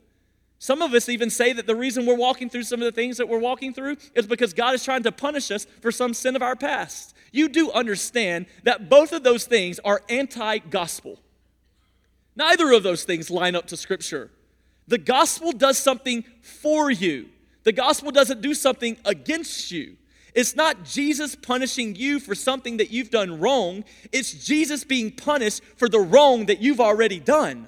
[0.60, 3.18] Some of us even say that the reason we're walking through some of the things
[3.18, 6.36] that we're walking through is because God is trying to punish us for some sin
[6.36, 7.16] of our past.
[7.32, 11.20] You do understand that both of those things are anti gospel.
[12.36, 14.32] Neither of those things line up to Scripture.
[14.88, 17.30] The gospel does something for you,
[17.64, 19.98] the gospel doesn't do something against you.
[20.34, 25.64] It's not Jesus punishing you for something that you've done wrong, it's Jesus being punished
[25.76, 27.68] for the wrong that you've already done.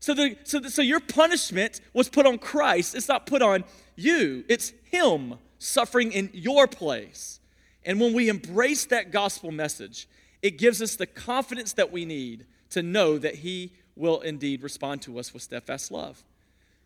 [0.00, 2.94] So, the, so, the, so your punishment was put on Christ.
[2.94, 3.64] It's not put on
[3.96, 7.40] you, it's Him suffering in your place.
[7.84, 10.08] And when we embrace that gospel message,
[10.42, 15.02] it gives us the confidence that we need to know that He will indeed respond
[15.02, 16.22] to us with steadfast love.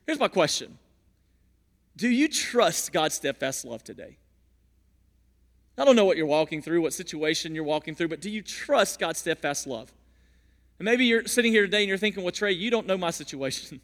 [0.07, 0.78] Here's my question
[1.96, 4.16] Do you trust God's steadfast love today?
[5.78, 8.43] I don't know what you're walking through, what situation you're walking through, but do you
[8.43, 9.93] trust God's steadfast love?
[10.78, 13.11] And maybe you're sitting here today and you're thinking, well, Trey, you don't know my
[13.22, 13.80] situation.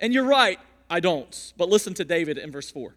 [0.00, 1.52] And you're right, I don't.
[1.56, 2.94] But listen to David in verse 4.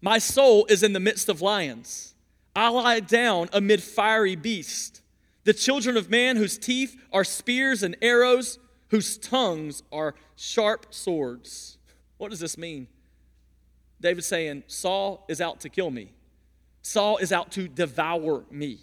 [0.00, 2.11] My soul is in the midst of lions.
[2.54, 5.00] I lie down amid fiery beasts,
[5.44, 11.78] the children of man whose teeth are spears and arrows, whose tongues are sharp swords.
[12.18, 12.88] What does this mean?
[14.00, 16.12] David's saying, Saul is out to kill me.
[16.82, 18.80] Saul is out to devour me.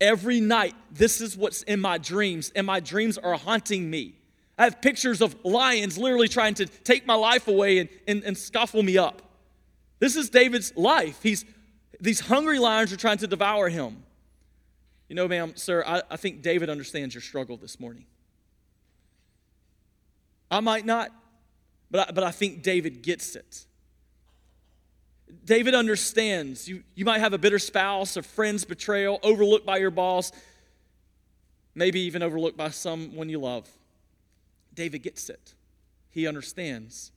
[0.00, 4.16] Every night, this is what's in my dreams, and my dreams are haunting me.
[4.58, 8.36] I have pictures of lions literally trying to take my life away and, and, and
[8.36, 9.22] scuffle me up.
[10.00, 11.20] This is David's life.
[11.22, 11.44] He's,
[12.04, 14.02] these hungry lions are trying to devour him.
[15.08, 18.04] You know, ma'am, sir, I, I think David understands your struggle this morning.
[20.50, 21.10] I might not
[21.94, 23.66] but I, but I think David gets it.
[25.44, 26.68] David understands.
[26.68, 30.32] You, you might have a bitter spouse, a friend's betrayal, overlooked by your boss,
[31.74, 33.68] maybe even overlooked by someone you love.
[34.74, 35.54] David gets it.
[36.10, 37.12] He understands.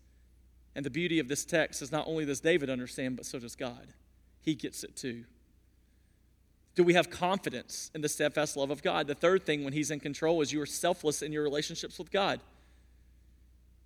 [0.75, 3.55] And the beauty of this text is not only does David understand, but so does
[3.55, 3.87] God.
[4.47, 5.25] He gets it too.
[6.73, 9.05] Do we have confidence in the steadfast love of God?
[9.05, 12.11] The third thing when He's in control is you are selfless in your relationships with
[12.11, 12.39] God.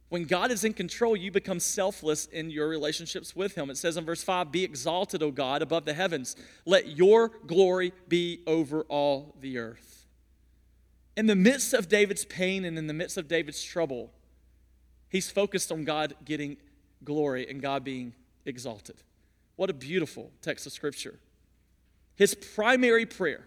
[0.09, 3.71] When God is in control, you become selfless in your relationships with Him.
[3.71, 6.35] It says in verse 5 Be exalted, O God, above the heavens.
[6.63, 10.05] Let your glory be over all the earth.
[11.17, 14.11] In the midst of David's pain and in the midst of David's trouble,
[15.09, 16.57] he's focused on God getting
[17.03, 18.13] glory and God being
[18.45, 18.97] exalted.
[19.61, 21.19] What a beautiful text of Scripture.
[22.15, 23.45] His primary prayer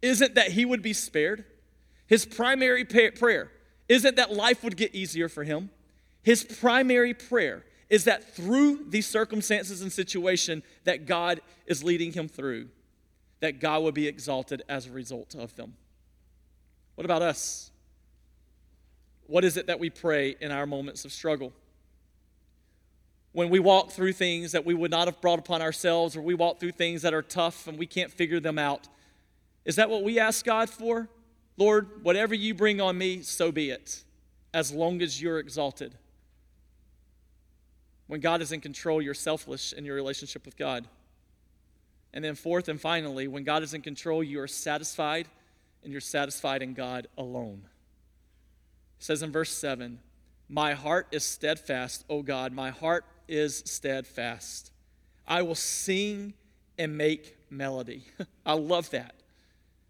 [0.00, 1.44] isn't that he would be spared,
[2.06, 3.52] his primary prayer
[3.86, 5.68] isn't that life would get easier for him.
[6.22, 12.28] His primary prayer is that through these circumstances and situation that God is leading him
[12.28, 12.68] through,
[13.40, 15.74] that God would be exalted as a result of them.
[16.94, 17.70] What about us?
[19.26, 21.52] What is it that we pray in our moments of struggle?
[23.32, 26.34] When we walk through things that we would not have brought upon ourselves, or we
[26.34, 28.88] walk through things that are tough and we can't figure them out,
[29.64, 31.08] is that what we ask God for?
[31.56, 34.04] Lord, whatever you bring on me, so be it,
[34.52, 35.94] as long as you're exalted.
[38.06, 40.86] When God is in control, you're selfless in your relationship with God.
[42.12, 45.28] And then, fourth and finally, when God is in control, you are satisfied,
[45.82, 47.62] and you're satisfied in God alone.
[48.98, 49.98] It says in verse 7
[50.48, 54.72] My heart is steadfast, O God, my heart is steadfast.
[55.26, 56.34] I will sing
[56.78, 58.04] and make melody.
[58.46, 59.14] I love that.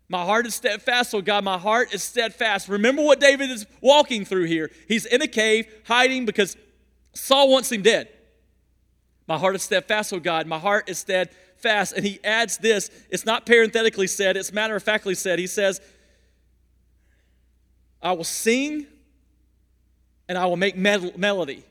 [0.09, 2.69] My heart is steadfast, oh God, my heart is steadfast.
[2.69, 4.71] Remember what David is walking through here.
[4.87, 6.57] He's in a cave, hiding because
[7.15, 8.09] Saul wants him dead.
[9.27, 10.47] My heart is steadfast, oh God.
[10.47, 11.95] My heart is steadfast.
[11.95, 12.91] And he adds this.
[13.09, 15.39] It's not parenthetically said, it's matter of factly said.
[15.39, 15.81] He says,
[18.03, 18.87] I will sing
[20.29, 21.65] and I will make melody.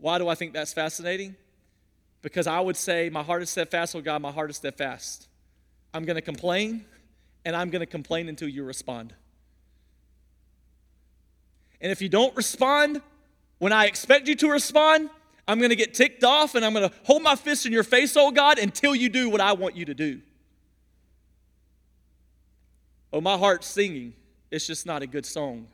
[0.00, 1.36] Why do I think that's fascinating?
[2.22, 5.28] Because I would say, My heart is steadfast, oh God, my heart is steadfast.
[5.92, 6.84] I'm going to complain,
[7.44, 9.14] and I'm going to complain until you respond.
[11.80, 13.00] And if you don't respond
[13.58, 15.10] when I expect you to respond,
[15.46, 17.82] I'm going to get ticked off and I'm going to hold my fist in your
[17.82, 20.20] face, oh God, until you do what I want you to do.
[23.12, 24.14] Oh, my heart's singing.
[24.50, 25.66] It's just not a good song.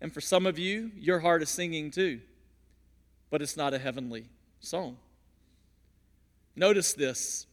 [0.00, 2.20] And for some of you, your heart is singing too,
[3.32, 4.26] but it's not a heavenly
[4.60, 4.98] song.
[6.54, 7.46] Notice this.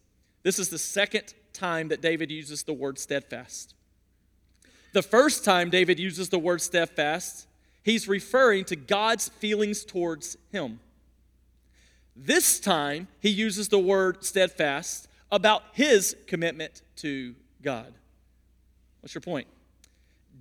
[0.44, 3.76] This is the second time that David uses the word steadfast.
[4.92, 7.48] The first time David uses the word steadfast,
[7.82, 10.82] he's referring to God's feelings towards him.
[12.14, 17.94] This time, he uses the word steadfast about his commitment to God.
[19.00, 19.48] What's your point?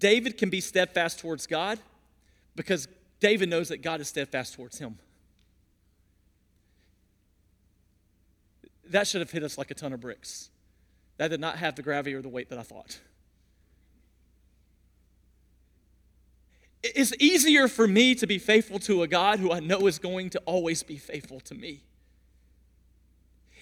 [0.01, 1.79] David can be steadfast towards God
[2.57, 2.89] because
[3.21, 4.99] David knows that God is steadfast towards him.
[8.91, 10.51] That should have hit us like a ton of bricks.
[11.19, 13.01] That did not have the gravity or the weight that I thought.
[16.83, 20.31] It's easier for me to be faithful to a God who I know is going
[20.31, 21.83] to always be faithful to me.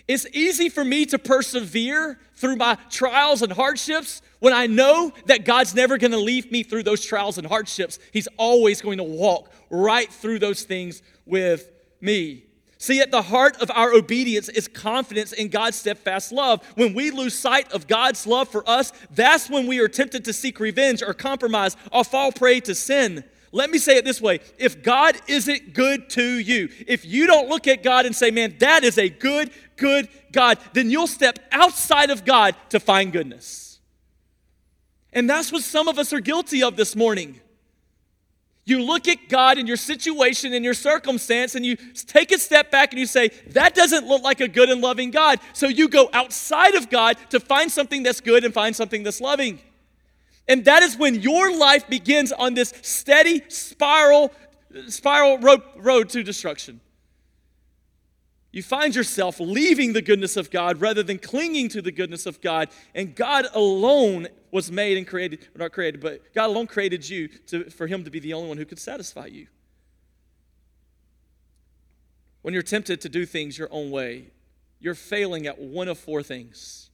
[0.07, 5.45] It's easy for me to persevere through my trials and hardships when I know that
[5.45, 7.99] God's never going to leave me through those trials and hardships.
[8.13, 12.46] He's always going to walk right through those things with me.
[12.79, 16.63] See, at the heart of our obedience is confidence in God's steadfast love.
[16.75, 20.33] When we lose sight of God's love for us, that's when we are tempted to
[20.33, 23.25] seek revenge or compromise or fall prey to sin.
[23.53, 27.49] Let me say it this way if God isn't good to you, if you don't
[27.49, 31.39] look at God and say, man, that is a good, good God, then you'll step
[31.53, 33.81] outside of God to find goodness.
[35.15, 37.41] And that's what some of us are guilty of this morning.
[38.67, 42.73] You look at God and your situation and your circumstance, and you take a step
[42.73, 45.39] back and you say, That doesn't look like a good and loving God.
[45.53, 49.21] So you go outside of God to find something that's good and find something that's
[49.21, 49.61] loving.
[50.49, 54.33] And that is when your life begins on this steady spiral,
[54.89, 56.81] spiral road, road to destruction.
[58.57, 62.41] You find yourself leaving the goodness of God rather than clinging to the goodness of
[62.41, 62.71] God.
[62.95, 67.69] And God alone was made and created, not created, but God alone created you to,
[67.69, 69.49] for Him to be the only one who could satisfy you.
[72.41, 74.29] When you're tempted to do things your own way,
[74.81, 76.89] you're failing at one of four things.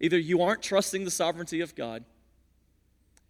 [0.00, 2.04] Either you aren't trusting the sovereignty of God,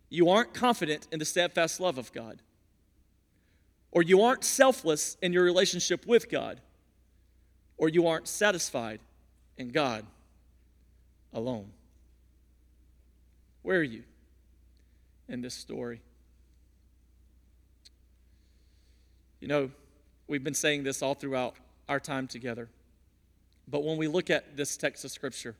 [0.08, 2.42] you aren't confident in the steadfast love of God,
[3.92, 6.60] or you aren't selfless in your relationship with God,
[7.80, 9.00] or you aren't satisfied
[9.56, 10.04] in God
[11.32, 11.70] alone.
[13.62, 14.02] Where are you
[15.30, 16.02] in this story?
[19.40, 19.70] You know,
[20.28, 21.54] we've been saying this all throughout
[21.88, 22.68] our time together.
[23.66, 25.56] But when we look at this text of Scripture,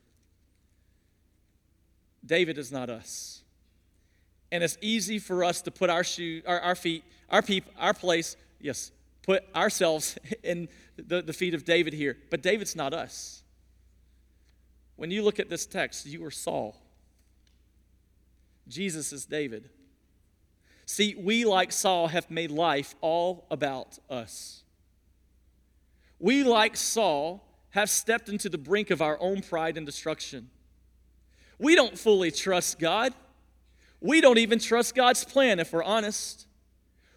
[2.23, 3.41] David is not us.
[4.51, 7.95] And it's easy for us to put our shoe, our, our feet, our peep, our
[7.95, 8.91] place, yes,
[9.23, 12.17] put ourselves in the, the feet of David here.
[12.29, 13.43] But David's not us.
[14.95, 16.75] When you look at this text, you are Saul.
[18.67, 19.69] Jesus is David.
[20.85, 24.63] See, we, like Saul, have made life all about us.
[26.19, 30.49] We, like Saul, have stepped into the brink of our own pride and destruction.
[31.57, 33.13] We don't fully trust God.
[33.99, 36.45] We don't even trust God's plan, if we're honest.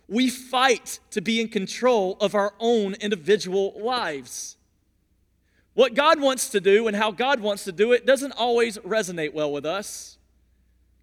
[0.09, 4.57] We fight to be in control of our own individual lives.
[5.75, 9.33] What God wants to do and how God wants to do it doesn't always resonate
[9.33, 10.19] well with us.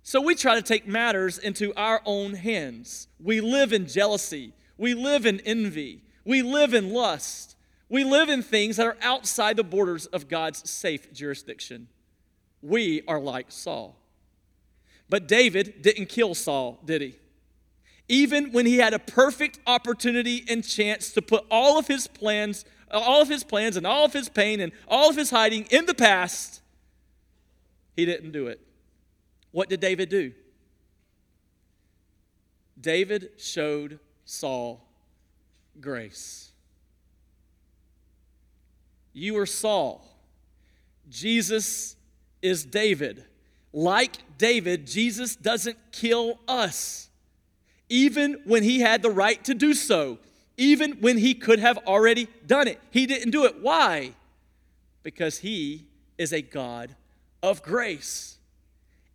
[0.03, 3.07] So we try to take matters into our own hands.
[3.19, 4.53] We live in jealousy.
[4.77, 6.03] We live in envy.
[6.25, 7.55] We live in lust.
[7.89, 11.87] We live in things that are outside the borders of God's safe jurisdiction
[12.61, 13.97] we are like Saul.
[15.09, 17.15] But David didn't kill Saul, did he?
[18.11, 22.65] Even when he had a perfect opportunity and chance to put all of his plans,
[22.91, 25.85] all of his plans and all of his pain and all of his hiding in
[25.85, 26.61] the past,
[27.95, 28.59] he didn't do it.
[29.51, 30.33] What did David do?
[32.81, 34.85] David showed Saul
[35.79, 36.51] grace.
[39.13, 40.05] You are Saul.
[41.09, 41.95] Jesus
[42.41, 43.23] is David.
[43.71, 47.07] Like David, Jesus doesn't kill us,
[47.91, 50.17] even when he had the right to do so,
[50.55, 52.79] even when he could have already done it.
[52.89, 53.61] He didn't do it.
[53.61, 54.13] Why?
[55.03, 55.87] Because he
[56.17, 56.95] is a God
[57.43, 58.37] of grace.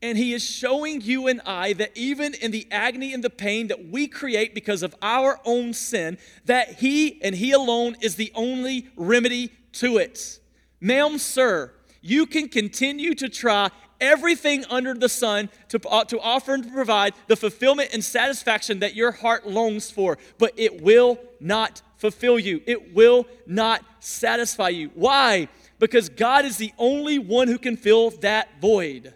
[0.02, 3.68] And he is showing you and I that even in the agony and the pain
[3.68, 8.30] that we create because of our own sin, that he and he alone is the
[8.34, 10.38] only remedy to it.
[10.82, 11.72] Ma'am, sir,
[12.02, 13.70] you can continue to try
[14.00, 18.80] everything under the sun to, uh, to offer and to provide the fulfillment and satisfaction
[18.80, 22.62] that your heart longs for, but it will not fulfill you.
[22.66, 24.90] It will not satisfy you.
[24.94, 25.48] Why?
[25.78, 29.14] Because God is the only one who can fill that void.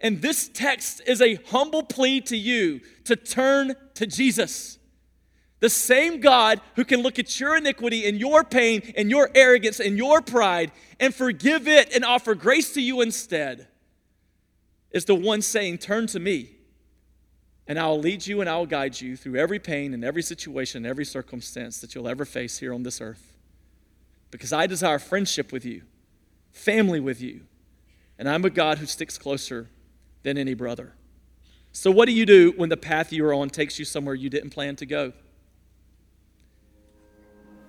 [0.00, 4.78] And this text is a humble plea to you to turn to Jesus.
[5.60, 9.78] The same God who can look at your iniquity and your pain and your arrogance
[9.78, 13.68] and your pride and forgive it and offer grace to you instead
[14.90, 16.50] is the one saying, Turn to me,
[17.66, 20.86] and I'll lead you and I'll guide you through every pain and every situation and
[20.86, 23.36] every circumstance that you'll ever face here on this earth.
[24.30, 25.82] Because I desire friendship with you,
[26.50, 27.42] family with you,
[28.18, 29.68] and I'm a God who sticks closer
[30.22, 30.94] than any brother.
[31.72, 34.28] So, what do you do when the path you are on takes you somewhere you
[34.28, 35.12] didn't plan to go?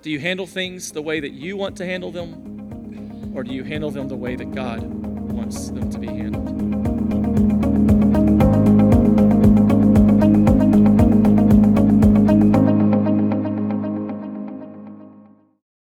[0.01, 3.31] Do you handle things the way that you want to handle them?
[3.35, 4.81] Or do you handle them the way that God